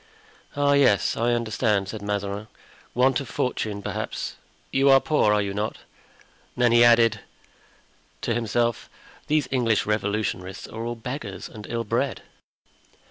[0.55, 2.47] "Ah, yes, I understand," said Mazarin;
[2.95, 4.35] "want of fortune, perhaps.
[4.71, 5.77] You are poor, are you not?"
[6.57, 7.19] Then he added
[8.21, 8.89] to himself:
[9.27, 12.23] "These English Revolutionists are all beggars and ill bred."